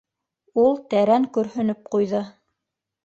[0.61, 2.23] —Ул тәрән көрһөнөп ҡуйҙы.